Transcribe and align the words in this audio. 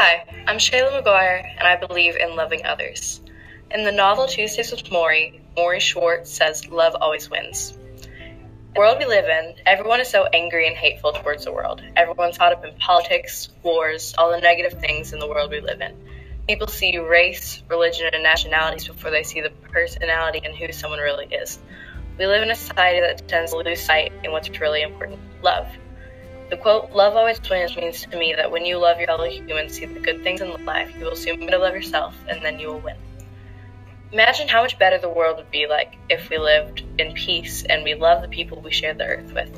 Hi, 0.00 0.24
I'm 0.46 0.58
Shayla 0.58 1.02
McGuire, 1.02 1.44
and 1.58 1.66
I 1.66 1.74
believe 1.74 2.14
in 2.14 2.36
loving 2.36 2.64
others. 2.64 3.20
In 3.72 3.82
the 3.82 3.90
novel 3.90 4.28
Tuesdays 4.28 4.70
with 4.70 4.84
Morrie, 4.84 5.40
Morrie 5.56 5.80
Schwartz 5.80 6.30
says, 6.30 6.68
Love 6.68 6.94
always 7.00 7.28
wins. 7.28 7.76
The 8.74 8.78
world 8.78 8.98
we 9.00 9.06
live 9.06 9.24
in, 9.24 9.56
everyone 9.66 10.00
is 10.00 10.08
so 10.08 10.26
angry 10.26 10.68
and 10.68 10.76
hateful 10.76 11.14
towards 11.14 11.46
the 11.46 11.52
world. 11.52 11.82
Everyone's 11.96 12.38
caught 12.38 12.52
up 12.52 12.64
in 12.64 12.76
politics, 12.76 13.48
wars, 13.64 14.14
all 14.16 14.30
the 14.30 14.38
negative 14.38 14.78
things 14.78 15.12
in 15.12 15.18
the 15.18 15.26
world 15.26 15.50
we 15.50 15.60
live 15.60 15.80
in. 15.80 15.96
People 16.46 16.68
see 16.68 16.96
race, 16.98 17.64
religion, 17.68 18.08
and 18.12 18.22
nationalities 18.22 18.86
before 18.86 19.10
they 19.10 19.24
see 19.24 19.40
the 19.40 19.50
personality 19.50 20.40
and 20.44 20.54
who 20.54 20.70
someone 20.70 21.00
really 21.00 21.26
is. 21.26 21.58
We 22.16 22.26
live 22.28 22.44
in 22.44 22.52
a 22.52 22.54
society 22.54 23.00
that 23.00 23.26
tends 23.26 23.50
to 23.50 23.58
lose 23.58 23.80
sight 23.80 24.12
in 24.22 24.30
what's 24.30 24.48
really 24.60 24.82
important 24.82 25.18
love. 25.42 25.66
The 26.50 26.56
quote, 26.56 26.92
love 26.92 27.14
always 27.14 27.38
wins, 27.50 27.76
means 27.76 28.06
to 28.06 28.18
me 28.18 28.34
that 28.34 28.50
when 28.50 28.64
you 28.64 28.78
love 28.78 28.96
your 28.96 29.06
fellow 29.06 29.28
humans, 29.28 29.74
see 29.74 29.84
the 29.84 30.00
good 30.00 30.22
things 30.22 30.40
in 30.40 30.64
life, 30.64 30.90
you 30.98 31.04
will 31.04 31.14
soon 31.14 31.38
to 31.46 31.58
love 31.58 31.74
yourself, 31.74 32.14
and 32.26 32.42
then 32.42 32.58
you 32.58 32.68
will 32.68 32.80
win. 32.80 32.96
Imagine 34.12 34.48
how 34.48 34.62
much 34.62 34.78
better 34.78 34.96
the 34.96 35.10
world 35.10 35.36
would 35.36 35.50
be 35.50 35.66
like 35.66 35.98
if 36.08 36.30
we 36.30 36.38
lived 36.38 36.82
in 36.98 37.12
peace 37.12 37.64
and 37.64 37.84
we 37.84 37.94
loved 37.94 38.24
the 38.24 38.28
people 38.28 38.58
we 38.62 38.72
share 38.72 38.94
the 38.94 39.04
earth 39.04 39.34
with. 39.34 39.50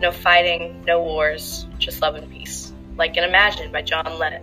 No 0.00 0.10
fighting, 0.10 0.84
no 0.84 1.00
wars, 1.00 1.68
just 1.78 2.02
love 2.02 2.16
and 2.16 2.28
peace. 2.28 2.72
Like 2.96 3.16
in 3.16 3.22
Imagine 3.22 3.70
by 3.70 3.82
John 3.82 4.18
Lennon. 4.18 4.42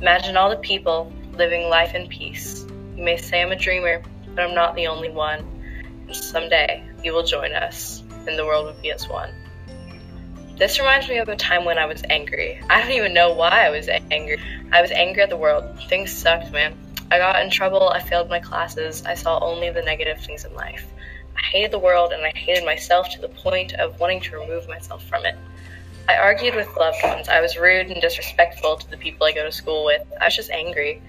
Imagine 0.00 0.36
all 0.36 0.50
the 0.50 0.56
people 0.56 1.12
living 1.34 1.68
life 1.68 1.94
in 1.94 2.08
peace. 2.08 2.66
You 2.96 3.04
may 3.04 3.16
say 3.16 3.42
I'm 3.42 3.52
a 3.52 3.56
dreamer, 3.56 4.02
but 4.34 4.40
I'm 4.40 4.54
not 4.56 4.74
the 4.74 4.88
only 4.88 5.10
one. 5.10 5.40
And 6.08 6.16
someday 6.16 6.82
you 7.04 7.12
will 7.12 7.22
join 7.22 7.52
us, 7.52 8.02
and 8.26 8.36
the 8.36 8.44
world 8.44 8.66
will 8.66 8.82
be 8.82 8.90
as 8.90 9.08
one. 9.08 9.30
This 10.56 10.78
reminds 10.78 11.06
me 11.06 11.18
of 11.18 11.28
a 11.28 11.36
time 11.36 11.66
when 11.66 11.76
I 11.76 11.84
was 11.84 12.02
angry. 12.08 12.58
I 12.70 12.80
don't 12.80 12.92
even 12.92 13.12
know 13.12 13.34
why 13.34 13.66
I 13.66 13.68
was 13.68 13.90
angry. 13.90 14.40
I 14.72 14.80
was 14.80 14.90
angry 14.90 15.22
at 15.22 15.28
the 15.28 15.36
world. 15.36 15.78
Things 15.90 16.10
sucked, 16.10 16.50
man. 16.50 16.74
I 17.10 17.18
got 17.18 17.42
in 17.42 17.50
trouble, 17.50 17.90
I 17.90 18.00
failed 18.00 18.30
my 18.30 18.40
classes, 18.40 19.04
I 19.04 19.14
saw 19.14 19.38
only 19.38 19.70
the 19.70 19.82
negative 19.82 20.18
things 20.24 20.46
in 20.46 20.54
life. 20.54 20.86
I 21.36 21.42
hated 21.42 21.72
the 21.72 21.78
world 21.78 22.12
and 22.12 22.24
I 22.24 22.30
hated 22.34 22.64
myself 22.64 23.10
to 23.10 23.20
the 23.20 23.28
point 23.28 23.74
of 23.74 24.00
wanting 24.00 24.20
to 24.22 24.38
remove 24.38 24.66
myself 24.66 25.04
from 25.04 25.26
it. 25.26 25.36
I 26.08 26.16
argued 26.16 26.54
with 26.54 26.74
loved 26.74 27.02
ones. 27.02 27.28
I 27.28 27.42
was 27.42 27.58
rude 27.58 27.90
and 27.90 28.00
disrespectful 28.00 28.78
to 28.78 28.90
the 28.90 28.96
people 28.96 29.26
I 29.26 29.32
go 29.32 29.44
to 29.44 29.52
school 29.52 29.84
with. 29.84 30.02
I 30.20 30.24
was 30.24 30.36
just 30.36 30.50
angry. 30.50 31.02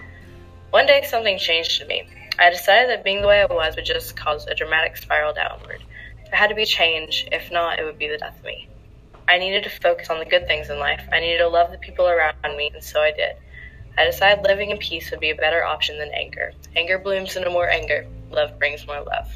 One 0.72 0.88
day, 0.88 1.03
something 1.07 1.39
changed 1.39 1.81
in 1.81 1.88
me. 1.88 2.09
I 2.38 2.50
decided 2.50 2.89
that 2.89 3.05
being 3.05 3.22
the 3.22 3.27
way 3.27 3.41
I 3.41 3.53
was 3.53 3.77
would 3.77 3.85
just 3.85 4.17
cause 4.17 4.45
a 4.45 4.55
dramatic 4.55 4.97
spiral 4.97 5.33
downward. 5.33 5.81
There 6.25 6.35
had 6.35 6.50
to 6.50 6.55
be 6.55 6.66
change, 6.66 7.29
if 7.31 7.50
not, 7.50 7.79
it 7.79 7.85
would 7.85 7.97
be 7.97 8.09
the 8.09 8.17
death 8.17 8.38
of 8.38 8.44
me. 8.44 8.67
I 9.28 9.38
needed 9.38 9.64
to 9.64 9.70
focus 9.70 10.09
on 10.09 10.20
the 10.20 10.25
good 10.25 10.47
things 10.47 10.70
in 10.70 10.80
life. 10.80 11.02
I 11.11 11.20
needed 11.20 11.39
to 11.39 11.47
love 11.47 11.72
the 11.72 11.78
people 11.78 12.08
around 12.08 12.36
me, 12.56 12.72
and 12.73 12.83
so 12.83 13.02
I 13.02 13.11
did. 13.11 13.36
I 13.97 14.06
decided 14.06 14.44
living 14.44 14.69
in 14.69 14.78
peace 14.78 15.11
would 15.11 15.19
be 15.19 15.31
a 15.31 15.36
better 15.36 15.66
option 15.66 15.97
than 15.97 16.11
anger. 16.14 16.53
Anger 16.75 17.00
blooms 17.00 17.36
into 17.36 17.50
more 17.50 17.69
anger. 17.69 18.08
Love 18.30 18.58
brings 18.59 18.86
more 18.86 19.02
love. 19.02 19.28